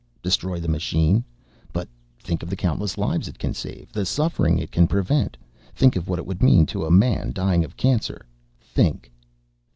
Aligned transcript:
"Destroy 0.23 0.59
the 0.59 0.67
machine? 0.67 1.23
But 1.71 1.87
think 2.19 2.41
of 2.41 2.49
the 2.49 2.55
countless 2.55 2.97
lives 2.97 3.27
it 3.27 3.37
can 3.37 3.53
save, 3.53 3.91
the 3.91 4.03
suffering 4.03 4.57
it 4.57 4.71
can 4.71 4.87
prevent. 4.87 5.37
Think 5.75 5.95
of 5.95 6.07
what 6.09 6.17
it 6.17 6.25
would 6.25 6.41
mean 6.41 6.65
to 6.73 6.85
a 6.87 6.89
man 6.89 7.31
dying 7.33 7.63
of 7.63 7.77
cancer. 7.77 8.25
Think 8.59 9.11